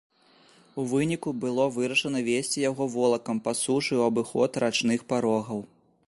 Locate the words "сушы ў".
3.61-4.13